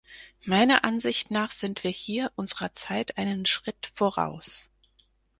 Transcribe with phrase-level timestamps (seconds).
[0.45, 4.71] Meiner Ansicht nach sind wir hier unserer Zeit einen Schritt voraus.